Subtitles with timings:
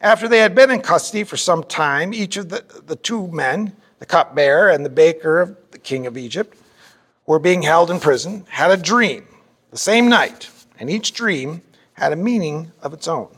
[0.00, 3.76] After they had been in custody for some time, each of the, the two men,
[3.98, 6.56] the cupbearer and the baker of the king of Egypt,
[7.26, 9.26] were being held in prison, had a dream
[9.70, 13.28] the same night, and each dream had a meaning of its own.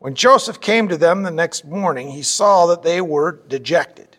[0.00, 4.16] When Joseph came to them the next morning, he saw that they were dejected.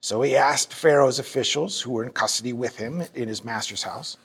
[0.00, 4.18] So he asked Pharaoh's officials who were in custody with him in his master's house,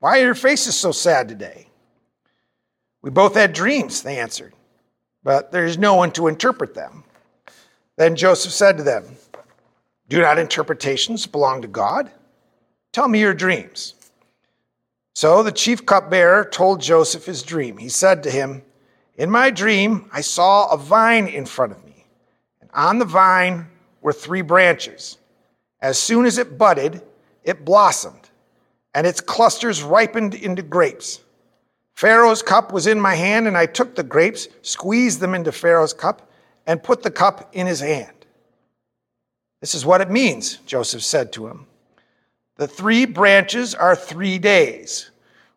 [0.00, 1.68] Why are your faces so sad today?
[3.00, 4.52] We both had dreams, they answered,
[5.22, 7.04] but there is no one to interpret them.
[7.96, 9.04] Then Joseph said to them,
[10.08, 12.10] Do not interpretations belong to God?
[12.92, 13.94] Tell me your dreams.
[15.14, 17.76] So the chief cupbearer told Joseph his dream.
[17.76, 18.62] He said to him,
[19.16, 22.06] In my dream, I saw a vine in front of me,
[22.60, 23.66] and on the vine
[24.00, 25.18] were three branches.
[25.80, 27.02] As soon as it budded,
[27.44, 28.30] it blossomed,
[28.94, 31.20] and its clusters ripened into grapes.
[32.00, 35.92] Pharaoh's cup was in my hand, and I took the grapes, squeezed them into Pharaoh's
[35.92, 36.30] cup,
[36.66, 38.24] and put the cup in his hand.
[39.60, 41.66] This is what it means, Joseph said to him.
[42.56, 45.10] The three branches are three days.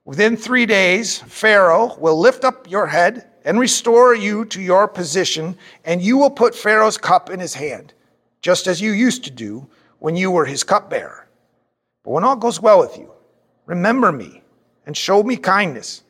[0.03, 5.55] Within three days, Pharaoh will lift up your head and restore you to your position,
[5.85, 7.93] and you will put Pharaoh's cup in his hand,
[8.41, 9.65] just as you used to do
[9.99, 11.25] when you were his cupbearer.
[12.03, 13.13] But when all goes well with you,
[13.65, 14.41] remember me
[14.85, 16.03] and show me kindness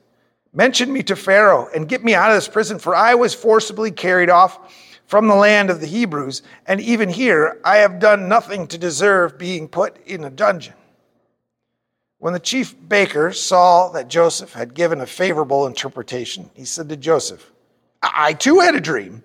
[0.53, 3.89] Mention me to Pharaoh and get me out of this prison, for I was forcibly
[3.89, 4.59] carried off
[5.07, 9.37] from the land of the Hebrews, and even here I have done nothing to deserve
[9.37, 10.73] being put in a dungeon.
[12.19, 16.97] When the chief baker saw that Joseph had given a favorable interpretation, he said to
[16.97, 17.51] Joseph,
[18.01, 19.23] I too had a dream.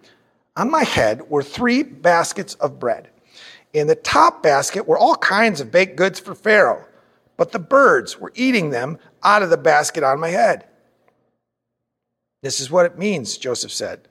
[0.56, 3.08] On my head were three baskets of bread.
[3.72, 6.84] In the top basket were all kinds of baked goods for Pharaoh,
[7.36, 10.64] but the birds were eating them out of the basket on my head.
[12.42, 14.08] This is what it means, Joseph said.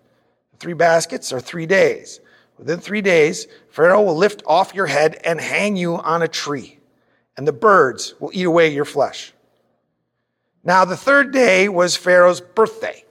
[0.59, 2.19] Three baskets are three days.
[2.57, 6.79] Within three days, Pharaoh will lift off your head and hang you on a tree,
[7.37, 9.33] and the birds will eat away your flesh.
[10.63, 13.05] Now, the third day was Pharaoh's birthday,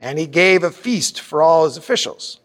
[0.00, 2.40] and he gave a feast for all his officials.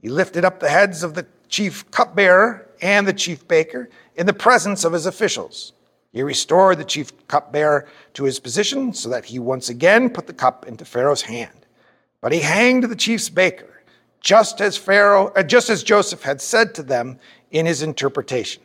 [0.00, 4.32] He lifted up the heads of the chief cupbearer and the chief baker in the
[4.34, 5.72] presence of his officials.
[6.14, 10.32] He restored the chief cupbearer to his position so that he once again put the
[10.32, 11.66] cup into Pharaoh's hand.
[12.20, 13.82] But he hanged the chief's baker,
[14.20, 17.18] just as Pharaoh, uh, just as Joseph had said to them
[17.50, 18.62] in his interpretation.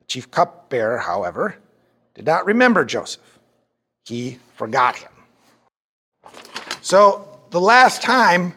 [0.00, 1.54] The chief cupbearer, however,
[2.14, 3.38] did not remember Joseph.
[4.04, 5.12] He forgot him.
[6.82, 8.52] So the last time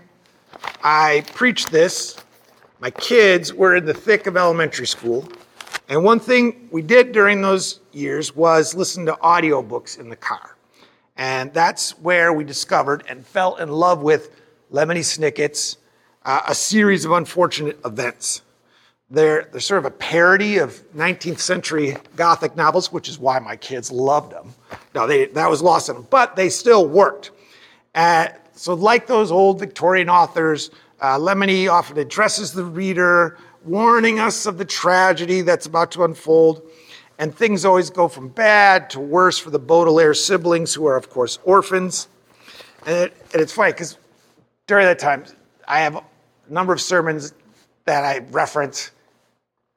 [0.84, 2.18] I preached this,
[2.80, 5.30] my kids were in the thick of elementary school.
[5.92, 10.56] And one thing we did during those years was listen to audiobooks in the car.
[11.18, 14.32] And that's where we discovered and fell in love with
[14.72, 15.76] Lemony Snicket's
[16.24, 18.42] uh, A Series of Unfortunate Events.
[19.10, 23.58] They're, they're sort of a parody of 19th century Gothic novels, which is why my
[23.58, 24.54] kids loved them.
[24.96, 27.32] Now, they, that was lost on them, but they still worked.
[27.94, 34.46] Uh, so, like those old Victorian authors, uh, Lemony often addresses the reader warning us
[34.46, 36.62] of the tragedy that's about to unfold.
[37.20, 41.10] And things always go from bad to worse for the Baudelaire siblings, who are, of
[41.10, 42.08] course, orphans.
[42.86, 43.98] And, it, and it's funny because
[44.66, 45.26] during that time,
[45.68, 46.04] I have a
[46.50, 47.34] number of sermons
[47.86, 48.92] that I reference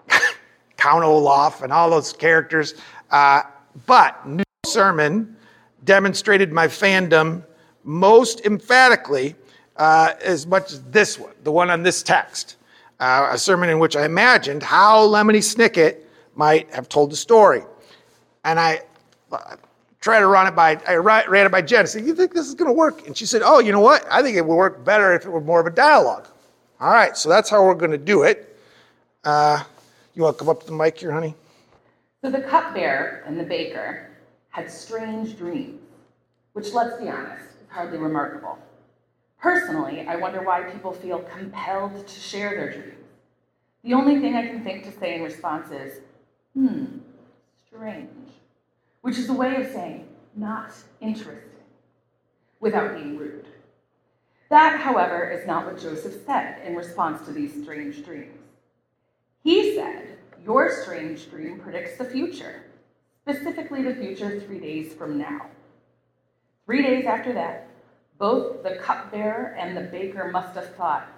[0.79, 2.75] Count Olaf and all those characters.
[3.11, 3.43] Uh,
[3.87, 5.37] but no sermon
[5.85, 7.45] demonstrated my fandom
[7.83, 9.37] most emphatically
[9.77, 12.57] uh, as much as this one, the one on this text
[13.01, 15.99] uh, a sermon in which I imagined how Lemony Snicket
[16.35, 17.63] might have told the story.
[18.45, 18.81] And I
[19.33, 19.57] uh,
[20.01, 21.83] tried to run it by, I ran it by Jen.
[21.83, 23.07] I said, You think this is going to work?
[23.07, 24.07] And she said, Oh, you know what?
[24.11, 26.29] I think it would work better if it were more of a dialogue.
[26.81, 28.59] All right, so that's how we're going to do it.
[29.23, 29.63] Uh,
[30.15, 31.35] you want to come up to the mic here, honey?
[32.23, 34.11] So the cupbearer and the baker
[34.51, 35.81] had strange dreams,
[36.53, 38.59] which, let's be honest, is hardly remarkable.
[39.45, 43.05] Personally, I wonder why people feel compelled to share their dreams.
[43.83, 46.01] The only thing I can think to say in response is,
[46.55, 46.87] hmm,
[47.67, 48.31] strange,
[49.03, 51.61] which is a way of saying not interesting
[52.59, 53.45] without being rude.
[54.49, 58.39] That, however, is not what Joseph said in response to these strange dreams.
[59.43, 62.63] He said, Your strange dream predicts the future,
[63.21, 65.49] specifically the future three days from now.
[66.65, 67.64] Three days after that,
[68.19, 71.09] both the cupbearer and the baker must have thought,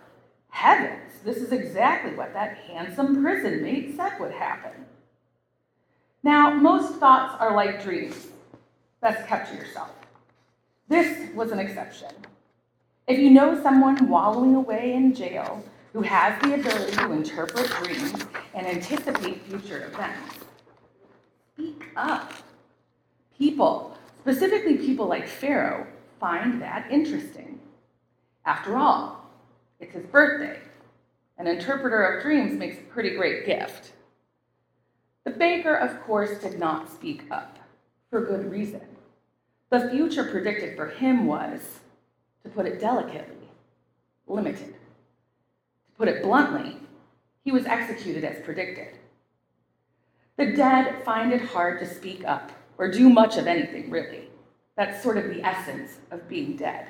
[0.48, 4.86] Heavens, this is exactly what that handsome prison mate said would happen.
[6.22, 8.28] Now, most thoughts are like dreams.
[9.00, 9.90] Best kept to yourself.
[10.88, 12.10] This was an exception.
[13.06, 15.62] If you know someone wallowing away in jail
[15.92, 20.44] who has the ability to interpret dreams and anticipate future events,
[21.54, 22.32] speak up.
[23.38, 25.86] People, specifically people like Pharaoh,
[26.20, 27.60] find that interesting.
[28.44, 29.28] After all,
[29.80, 30.58] it's his birthday.
[31.38, 33.92] An interpreter of dreams makes a pretty great gift.
[35.24, 37.58] The baker, of course, did not speak up,
[38.10, 38.82] for good reason.
[39.70, 41.80] The future predicted for him was,
[42.44, 43.48] to put it delicately,
[44.26, 44.74] limited.
[44.74, 46.78] To put it bluntly,
[47.44, 48.96] he was executed as predicted.
[50.36, 54.28] The dead find it hard to speak up or do much of anything, really.
[54.76, 56.88] That's sort of the essence of being dead.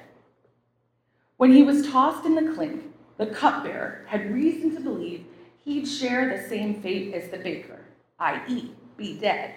[1.37, 5.25] When he was tossed in the clink, the cupbearer had reason to believe
[5.65, 7.85] he'd share the same fate as the baker,
[8.19, 9.55] i.e., be dead.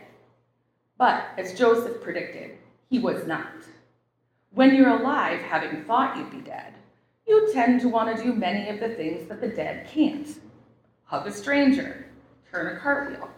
[0.97, 2.57] But as Joseph predicted,
[2.89, 3.53] he was not.
[4.51, 6.73] When you're alive, having thought you'd be dead,
[7.25, 10.27] you tend to want to do many of the things that the dead can't
[11.03, 12.05] hug a stranger,
[12.51, 13.29] turn a cartwheel,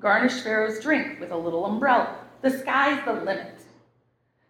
[0.00, 2.18] garnish Pharaoh's drink with a little umbrella.
[2.42, 3.54] The sky's the limit.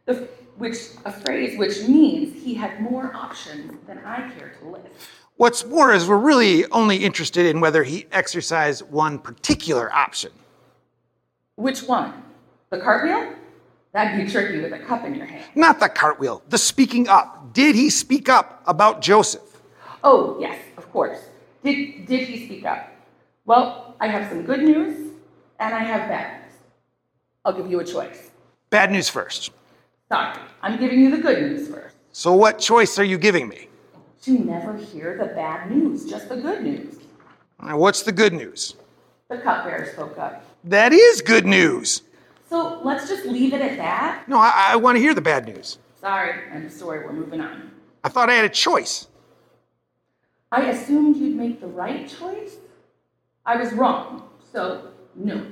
[0.08, 0.26] The,
[0.56, 4.86] which a phrase which means he had more options than I care to list.
[5.36, 10.32] What's more is we're really only interested in whether he exercised one particular option.
[11.56, 12.14] Which one?
[12.70, 13.34] The cartwheel?
[13.92, 15.44] That'd be tricky with a cup in your hand.
[15.54, 17.52] Not the cartwheel, the speaking up.
[17.52, 19.60] Did he speak up about Joseph?
[20.02, 21.18] Oh, yes, of course.
[21.62, 22.90] Did, did he speak up?
[23.44, 25.12] Well, I have some good news
[25.60, 26.52] and I have bad news.
[27.44, 28.30] I'll give you a choice.
[28.70, 29.50] Bad news first.
[30.08, 31.96] Sorry, I'm giving you the good news first.
[32.12, 33.68] So, what choice are you giving me?
[34.22, 36.96] To never hear the bad news, just the good news.
[37.60, 38.74] Uh, What's the good news?
[39.28, 40.44] The cupbearer spoke up.
[40.64, 42.02] That is good news.
[42.48, 44.26] So let's just leave it at that.
[44.26, 45.78] No, I, I want to hear the bad news.
[46.00, 47.70] Sorry, I'm sorry, we're moving on.
[48.02, 49.08] I thought I had a choice.
[50.50, 52.56] I assumed you'd make the right choice.
[53.44, 55.44] I was wrong, so no,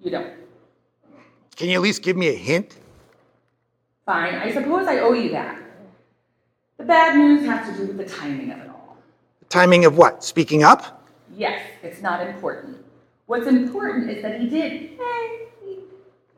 [0.00, 0.34] you don't.
[1.56, 2.76] Can you at least give me a hint?
[4.06, 5.60] Fine, I suppose I owe you that.
[6.78, 8.96] The bad news has to do with the timing of it all.
[9.40, 10.22] The timing of what?
[10.22, 11.04] Speaking up?
[11.34, 12.76] Yes, it's not important.
[13.26, 14.72] What's important is that he did.
[14.72, 15.78] Eh, hey,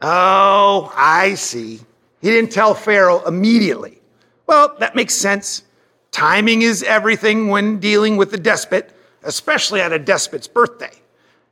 [0.00, 1.81] Oh, I see.
[2.23, 4.00] He didn't tell Pharaoh immediately.
[4.47, 5.65] Well, that makes sense.
[6.11, 8.94] Timing is everything when dealing with the despot,
[9.25, 10.93] especially at a despot's birthday.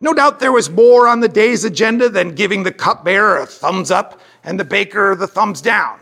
[0.00, 3.90] No doubt there was more on the day's agenda than giving the cupbearer a thumbs
[3.90, 5.98] up and the baker the thumbs down.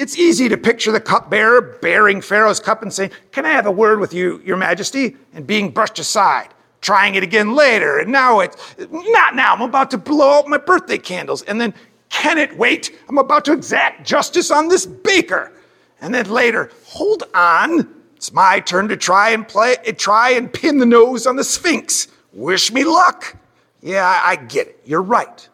[0.00, 3.70] It's easy to picture the cupbearer bearing Pharaoh's cup and saying, Can I have a
[3.70, 5.14] word with you, Your Majesty?
[5.34, 6.48] and being brushed aside,
[6.80, 8.56] trying it again later, and now it's
[8.90, 11.74] not now, I'm about to blow out my birthday candles, and then
[12.08, 12.98] can it wait?
[13.10, 15.52] I'm about to exact justice on this baker.
[16.00, 17.86] And then later, hold on,
[18.16, 22.08] it's my turn to try and play, try and pin the nose on the Sphinx.
[22.32, 23.36] Wish me luck.
[23.82, 24.80] Yeah, I get it.
[24.86, 25.46] You're right.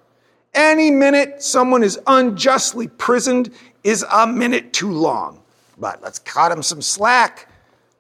[0.57, 3.51] Any minute someone is unjustly prisoned
[3.87, 5.41] is a minute too long.
[5.79, 7.49] But let's cut him some slack.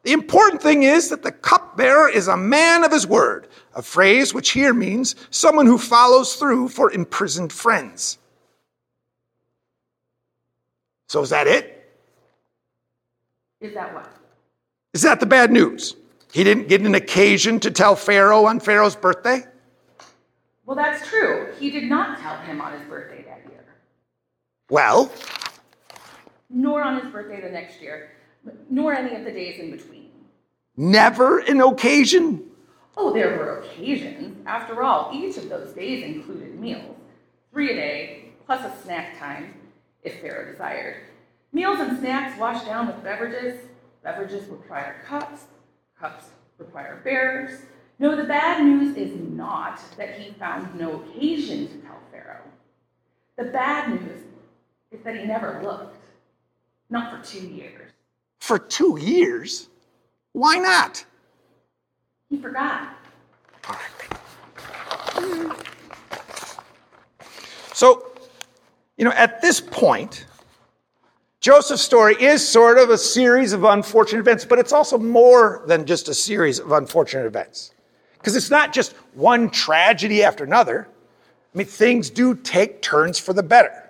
[0.03, 4.35] The important thing is that the cupbearer is a man of his word, a phrase
[4.35, 8.19] which here means someone who follows through for imprisoned friends.
[11.09, 11.73] So is that it?
[13.61, 14.09] is that what?
[14.93, 15.97] Is that the bad news?
[16.33, 19.45] He didn't get an occasion to tell Pharaoh on Pharaoh's birthday?
[20.65, 21.53] Well, that's true.
[21.61, 23.65] He did not tell him on his birthday that year,
[24.69, 25.13] Well,
[26.51, 28.11] nor on his birthday the next year,
[28.71, 30.11] nor any of the days in between.
[30.77, 32.43] never an occasion?
[32.97, 34.43] Oh, there were occasions.
[34.47, 36.97] After all, each of those days included meals
[37.57, 39.55] three a day, plus a snack time,
[40.03, 41.05] if Pharaoh desired.
[41.53, 43.59] Meals and snacks washed down with beverages.
[44.05, 45.45] Beverages require cups.
[45.99, 46.27] Cups
[46.59, 47.61] require bearers.
[47.99, 52.45] No, the bad news is not that he found no occasion to tell Pharaoh.
[53.39, 54.21] The bad news
[54.91, 55.96] is that he never looked.
[56.91, 57.93] Not for two years.
[58.41, 59.69] For two years?
[60.33, 61.05] Why not?
[62.29, 62.97] He forgot.
[63.69, 64.07] All right.
[67.73, 68.11] So,
[68.97, 70.27] you know, at this point,
[71.41, 75.85] Joseph's story is sort of a series of unfortunate events, but it's also more than
[75.85, 77.73] just a series of unfortunate events.
[78.19, 80.89] Because it's not just one tragedy after another.
[81.55, 83.86] I mean, things do take turns for the better.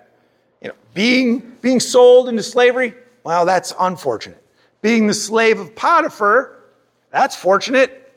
[0.97, 4.43] Being, being sold into slavery, well, that's unfortunate.
[4.81, 6.57] Being the slave of Potiphar,
[7.11, 8.11] that's fortunate.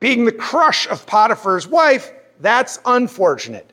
[0.00, 2.10] Being the crush of Potiphar's wife,
[2.40, 3.72] that's unfortunate.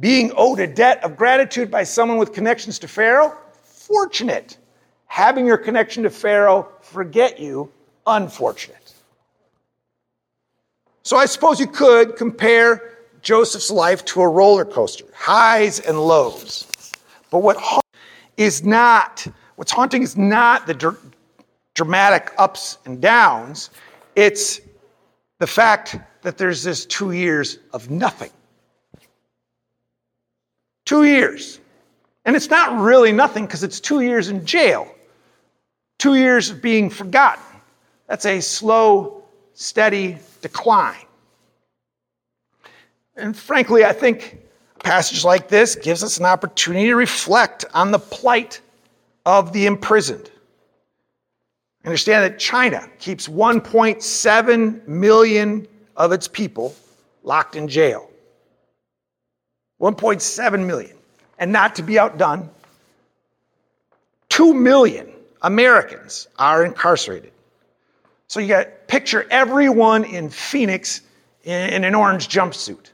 [0.00, 4.56] Being owed a debt of gratitude by someone with connections to Pharaoh, fortunate.
[5.06, 7.70] having your connection to Pharaoh forget you,
[8.06, 8.94] unfortunate.
[11.02, 16.66] So I suppose you could compare Joseph's life to a roller coaster, highs and lows.
[17.34, 17.84] But what
[18.36, 19.26] is not,
[19.56, 21.00] what's haunting is not the dr-
[21.74, 23.70] dramatic ups and downs,
[24.14, 24.60] it's
[25.40, 28.30] the fact that there's this two years of nothing.
[30.84, 31.58] Two years.
[32.24, 34.94] And it's not really nothing because it's two years in jail,
[35.98, 37.42] two years of being forgotten.
[38.06, 39.24] That's a slow,
[39.54, 41.04] steady decline.
[43.16, 44.43] And frankly, I think
[44.84, 48.60] passage like this gives us an opportunity to reflect on the plight
[49.26, 50.30] of the imprisoned.
[51.84, 56.74] Understand that China keeps 1.7 million of its people
[57.22, 58.08] locked in jail.
[59.80, 60.96] 1.7 million.
[61.38, 62.48] And not to be outdone,
[64.28, 65.10] 2 million
[65.42, 67.32] Americans are incarcerated.
[68.28, 71.02] So you got picture everyone in Phoenix
[71.42, 72.90] in an orange jumpsuit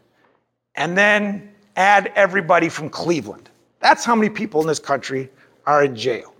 [0.75, 3.49] and then add everybody from Cleveland.
[3.81, 5.31] That's how many people in this country
[5.65, 6.35] are in jail.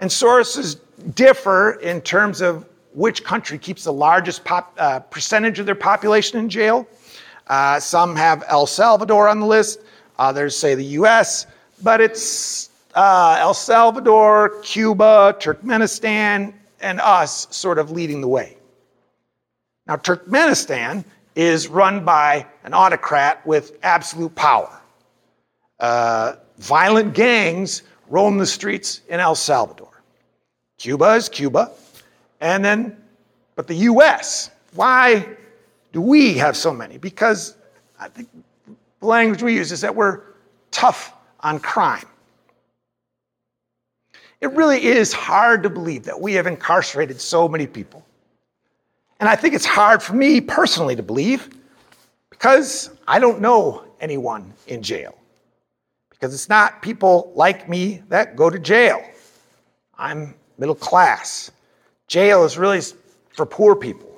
[0.00, 0.76] And sources
[1.14, 6.38] differ in terms of which country keeps the largest pop, uh, percentage of their population
[6.40, 6.88] in jail.
[7.46, 9.80] Uh, some have El Salvador on the list,
[10.18, 11.46] others say the US,
[11.82, 18.56] but it's uh, El Salvador, Cuba, Turkmenistan, and us sort of leading the way.
[19.86, 21.04] Now, Turkmenistan
[21.38, 24.80] is run by an autocrat with absolute power.
[25.78, 30.02] Uh, violent gangs roam the streets in El Salvador.
[30.78, 31.70] Cuba is Cuba.
[32.40, 32.96] And then,
[33.54, 35.28] but the US, why
[35.92, 36.98] do we have so many?
[36.98, 37.54] Because
[38.00, 38.28] I think
[38.98, 40.22] the language we use is that we're
[40.72, 42.04] tough on crime.
[44.40, 48.04] It really is hard to believe that we have incarcerated so many people.
[49.20, 51.50] And I think it's hard for me personally to believe
[52.30, 55.16] because I don't know anyone in jail.
[56.10, 59.02] Because it's not people like me that go to jail.
[59.96, 61.50] I'm middle class.
[62.06, 62.80] Jail is really
[63.30, 64.08] for poor people.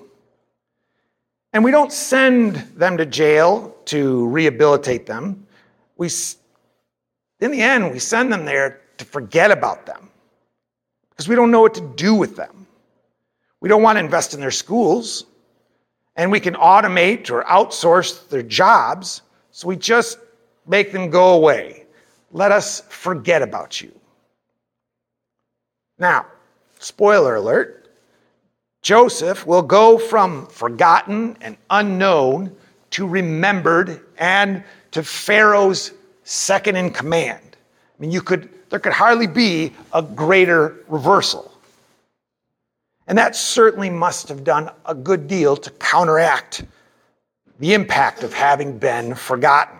[1.52, 5.46] And we don't send them to jail to rehabilitate them.
[5.96, 6.08] We,
[7.40, 10.08] in the end, we send them there to forget about them
[11.10, 12.66] because we don't know what to do with them.
[13.60, 15.26] We don't want to invest in their schools,
[16.16, 20.18] and we can automate or outsource their jobs, so we just
[20.66, 21.86] make them go away.
[22.32, 23.92] Let us forget about you.
[25.98, 26.26] Now,
[26.78, 27.80] spoiler alert
[28.82, 32.56] Joseph will go from forgotten and unknown
[32.90, 35.92] to remembered and to Pharaoh's
[36.24, 37.44] second in command.
[37.52, 41.49] I mean, you could, there could hardly be a greater reversal.
[43.10, 46.64] And that certainly must have done a good deal to counteract
[47.58, 49.76] the impact of having been forgotten.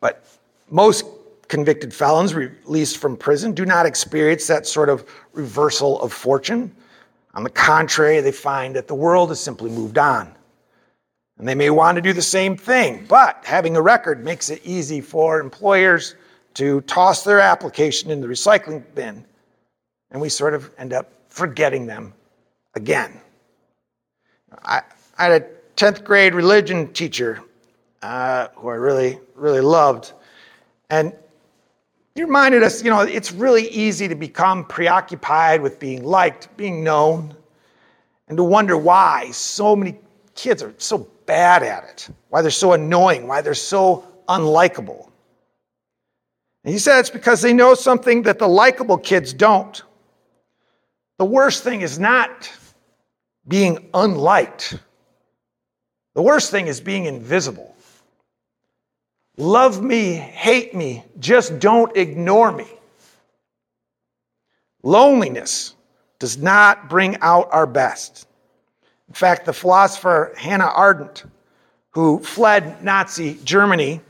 [0.00, 0.26] But
[0.70, 1.04] most
[1.48, 5.04] convicted felons released from prison do not experience that sort of
[5.34, 6.74] reversal of fortune.
[7.34, 10.34] On the contrary, they find that the world has simply moved on.
[11.36, 14.62] And they may want to do the same thing, but having a record makes it
[14.64, 16.14] easy for employers
[16.54, 19.26] to toss their application in the recycling bin.
[20.10, 22.12] And we sort of end up forgetting them
[22.74, 23.20] again.
[24.64, 24.82] I,
[25.16, 27.40] I had a 10th grade religion teacher
[28.02, 30.12] uh, who I really, really loved.
[30.90, 31.12] And
[32.16, 36.82] he reminded us, you know, it's really easy to become preoccupied with being liked, being
[36.82, 37.34] known,
[38.26, 39.96] and to wonder why so many
[40.34, 45.08] kids are so bad at it, why they're so annoying, why they're so unlikable.
[46.64, 49.82] And he said it's because they know something that the likable kids don't.
[51.18, 52.50] The worst thing is not
[53.46, 54.78] being unliked,
[56.14, 57.74] the worst thing is being invisible.
[59.36, 62.66] Love me, hate me, just don't ignore me.
[64.82, 65.74] Loneliness
[66.18, 68.26] does not bring out our best.
[69.08, 71.24] In fact, the philosopher Hannah Arendt,
[71.90, 74.00] who fled Nazi Germany,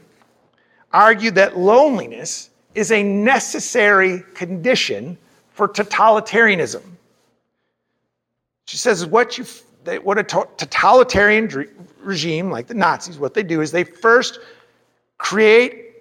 [0.93, 5.19] argued that loneliness is a necessary condition
[5.53, 6.83] for totalitarianism.
[8.69, 9.47] She says what you
[10.03, 11.49] what a totalitarian
[12.03, 14.41] regime like the Nazis, what they do is they first
[15.17, 15.95] create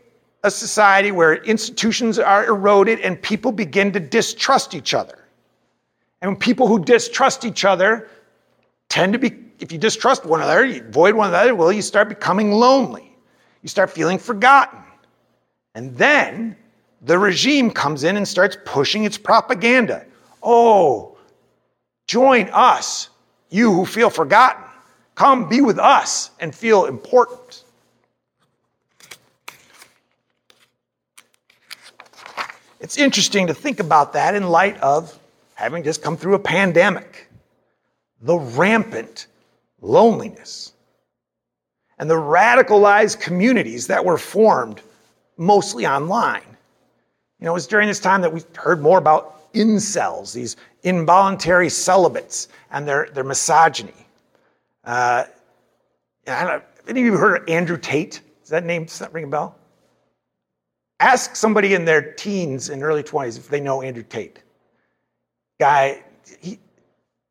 [0.43, 5.29] a society where institutions are eroded and people begin to distrust each other.
[6.21, 8.09] And people who distrust each other
[8.89, 9.31] tend to be,
[9.62, 13.15] if you distrust one another, you avoid one another, well, you start becoming lonely.
[13.62, 14.83] You start feeling forgotten.
[15.74, 16.57] And then
[17.01, 20.05] the regime comes in and starts pushing its propaganda.
[20.43, 21.16] Oh,
[22.07, 23.09] join us,
[23.49, 24.63] you who feel forgotten.
[25.15, 27.63] Come be with us and feel important.
[32.79, 35.17] It's interesting to think about that in light of
[35.55, 37.27] having just come through a pandemic,
[38.21, 39.27] the rampant
[39.81, 40.73] loneliness,
[41.97, 44.81] and the radicalized communities that were formed
[45.37, 46.43] mostly online.
[47.39, 51.69] You know, it was during this time that we heard more about incels, these involuntary
[51.69, 53.93] celibates, and their, their misogyny.
[54.84, 55.25] Uh,
[56.27, 58.22] I don't, have any of you heard of Andrew Tate?
[58.41, 59.55] Does that name does that ring a bell?
[61.00, 64.39] Ask somebody in their teens and early 20s if they know Andrew Tate.
[65.60, 66.03] Guy,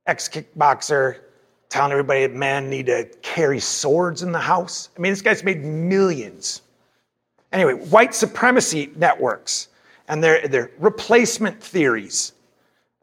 [0.07, 1.21] ex kickboxer,
[1.69, 4.91] telling everybody men need to carry swords in the house.
[4.97, 6.62] I mean, this guy's made millions.
[7.53, 9.69] Anyway, white supremacy networks
[10.09, 12.33] and their, their replacement theories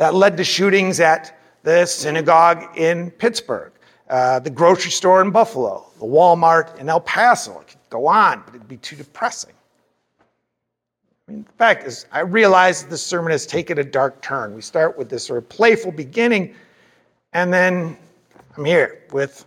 [0.03, 3.71] that led to shootings at the synagogue in Pittsburgh,
[4.09, 7.57] uh, the grocery store in Buffalo, the Walmart in El Paso.
[7.57, 9.53] I could go on, but it'd be too depressing.
[11.25, 14.53] I mean, the fact is, I realize this sermon has taken a dark turn.
[14.53, 16.53] We start with this sort of playful beginning,
[17.31, 17.95] and then
[18.57, 19.45] I'm here with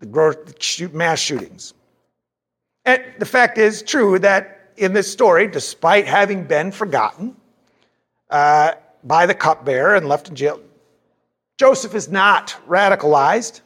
[0.00, 1.72] the mass shootings.
[2.84, 7.34] And the fact is true that in this story, despite having been forgotten
[8.28, 8.72] uh,
[9.04, 10.60] by the cupbearer and left in jail,
[11.58, 13.60] Joseph is not radicalized,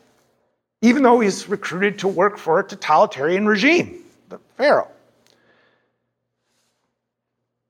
[0.83, 4.91] even though he's recruited to work for a totalitarian regime, the Pharaoh.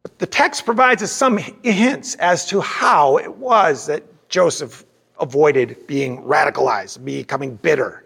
[0.03, 4.85] But the text provides us some hints as to how it was that Joseph
[5.21, 8.05] avoided being radicalized, becoming bitter.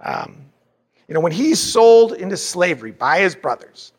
[0.00, 0.36] Um,
[1.08, 3.92] you know, when he's sold into slavery by his brothers,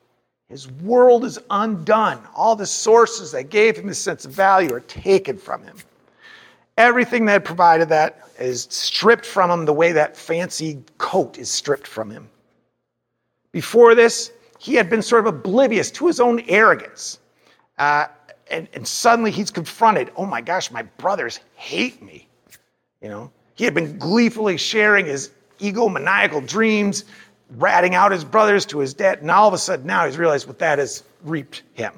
[0.49, 2.21] his world is undone.
[2.33, 5.75] All the sources that gave him a sense of value are taken from him.
[6.77, 11.87] Everything that provided that is stripped from him the way that fancy coat is stripped
[11.87, 12.29] from him.
[13.51, 17.19] Before this, he had been sort of oblivious to his own arrogance.
[17.77, 18.07] Uh,
[18.49, 22.27] and, and suddenly he's confronted oh my gosh, my brothers hate me.
[23.01, 27.05] You know, he had been gleefully sharing his egomaniacal dreams,
[27.51, 29.21] ratting out his brothers to his dad.
[29.21, 31.93] And all of a sudden now he's realized what that has reaped him.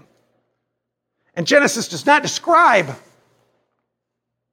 [1.35, 2.95] And Genesis does not describe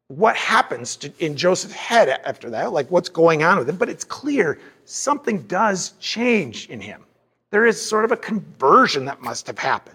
[0.08, 3.88] what happens to, in Joseph's head after that, like what's going on with him, but
[3.88, 7.04] it's clear something does change in him.
[7.50, 9.94] There is sort of a conversion that must have happened.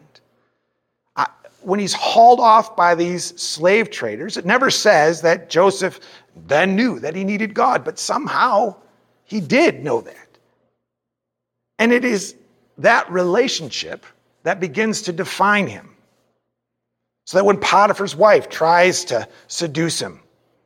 [1.63, 5.99] When he's hauled off by these slave traders, it never says that Joseph
[6.47, 8.75] then knew that he needed God, but somehow
[9.25, 10.30] he did know that.
[11.81, 12.35] And it is
[12.77, 14.05] that relationship
[14.43, 15.95] that begins to define him.
[17.25, 20.19] So that when Potiphar's wife tries to seduce him,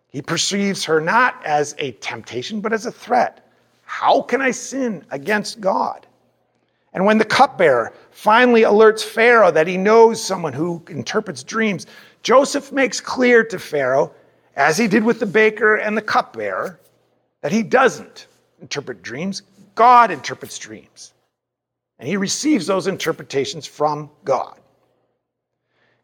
[0.09, 3.49] he perceives her not as a temptation, but as a threat.
[3.83, 6.05] How can I sin against God?
[6.91, 11.87] And when the cupbearer finally alerts Pharaoh that he knows someone who interprets dreams,
[12.23, 14.13] Joseph makes clear to Pharaoh,
[14.57, 16.77] as he did with the baker and the cupbearer,
[17.39, 18.27] that he doesn't
[18.59, 19.43] interpret dreams.
[19.75, 21.13] God interprets dreams.
[21.99, 24.59] And he receives those interpretations from God.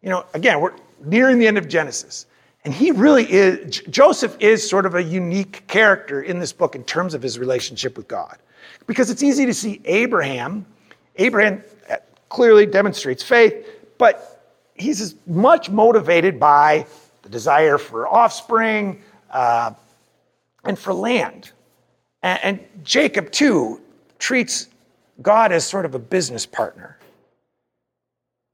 [0.01, 2.25] You know, again, we're nearing the end of Genesis.
[2.63, 6.83] And he really is, Joseph is sort of a unique character in this book in
[6.83, 8.37] terms of his relationship with God.
[8.87, 10.65] Because it's easy to see Abraham,
[11.15, 11.97] Abraham uh,
[12.29, 16.85] clearly demonstrates faith, but he's as much motivated by
[17.23, 19.73] the desire for offspring uh,
[20.63, 21.51] and for land.
[22.23, 23.81] And, and Jacob, too,
[24.19, 24.67] treats
[25.21, 26.97] God as sort of a business partner.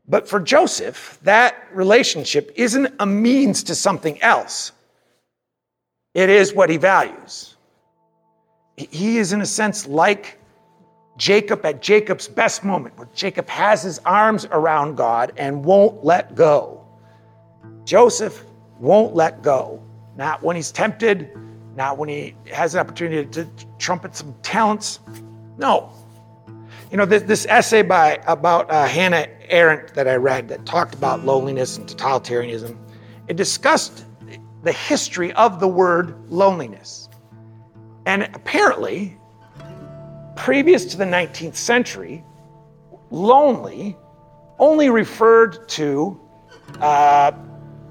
[0.07, 4.71] But for Joseph, that relationship isn't a means to something else.
[6.13, 7.55] It is what he values.
[8.77, 10.39] He is, in a sense, like
[11.17, 16.35] Jacob at Jacob's best moment, where Jacob has his arms around God and won't let
[16.35, 16.85] go.
[17.83, 18.43] Joseph
[18.79, 19.81] won't let go,
[20.15, 21.31] not when he's tempted,
[21.77, 24.99] not when he has an opportunity to trumpet some talents.
[25.57, 25.91] No.
[26.91, 30.95] You know, this, this essay by about uh, Hannah Arendt that I read that talked
[30.95, 32.75] about loneliness and totalitarianism,
[33.27, 34.05] it discussed
[34.63, 37.09] the history of the word loneliness.
[38.07, 39.17] And apparently,
[40.35, 42.23] previous to the 19th century,
[43.11, 43.95] lonely
[44.59, 46.19] only referred to
[46.81, 47.31] uh,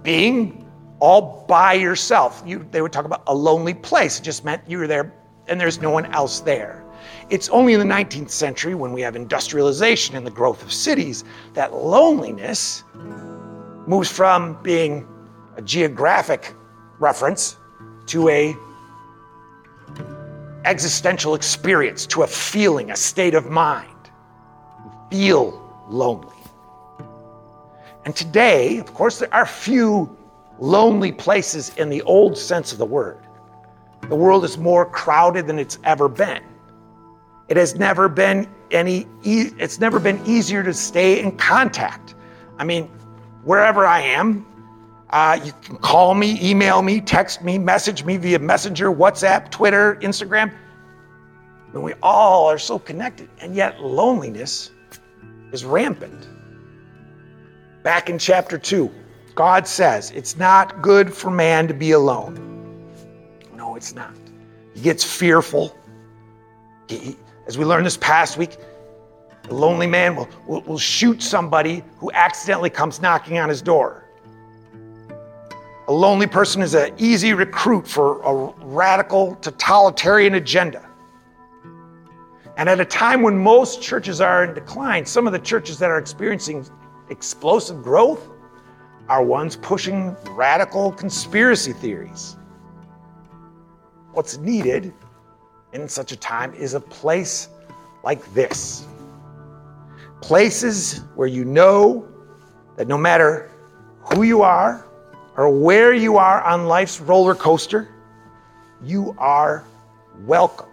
[0.03, 0.66] being
[1.01, 2.43] all by yourself.
[2.47, 4.19] You, they would talk about a lonely place.
[4.19, 5.13] It just meant you were there
[5.49, 6.85] and there's no one else there.
[7.31, 11.25] It's only in the 19th century, when we have industrialization and the growth of cities,
[11.55, 12.85] that loneliness
[13.87, 15.07] moves from being
[15.57, 16.55] a geographic
[16.99, 17.57] reference
[18.07, 18.57] to a
[20.65, 23.89] existential experience, to a feeling, a state of mind.
[24.85, 26.35] You feel lonely.
[28.05, 30.17] And today, of course, there are few
[30.59, 33.19] lonely places in the old sense of the word.
[34.09, 36.43] The world is more crowded than it's ever been.
[37.49, 42.15] It has never been any e- it's never been easier to stay in contact.
[42.59, 42.89] I mean,
[43.45, 44.47] wherever I am,
[45.11, 49.97] uh, you can call me, email me, text me, message me via Messenger, WhatsApp, Twitter,
[50.03, 50.53] Instagram.
[51.73, 54.71] And we all are so connected, and yet loneliness
[55.53, 56.29] is rampant.
[57.83, 58.91] Back in chapter 2,
[59.37, 62.35] God says it's not good for man to be alone.
[63.55, 64.17] No, it's not.
[64.75, 65.77] He gets fearful.
[66.89, 68.57] He, as we learned this past week,
[69.51, 74.05] a lonely man will, will, will shoot somebody who accidentally comes knocking on his door.
[75.89, 80.89] A lonely person is an easy recruit for a radical totalitarian agenda.
[82.57, 85.91] And at a time when most churches are in decline, some of the churches that
[85.91, 86.67] are experiencing
[87.11, 88.31] explosive growth
[89.09, 92.37] are ones pushing radical conspiracy theories.
[94.13, 94.93] What's needed
[95.73, 97.49] in such a time is a place
[98.03, 98.87] like this.
[100.21, 102.09] Places where you know
[102.77, 103.51] that no matter
[104.01, 104.87] who you are
[105.37, 107.89] or where you are on life's roller coaster,
[108.83, 109.65] you are
[110.25, 110.71] welcome.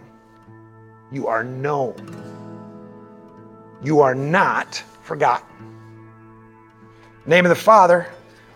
[1.12, 1.94] You are known.
[3.82, 5.46] You are not forgotten.
[7.26, 8.08] name of the Father,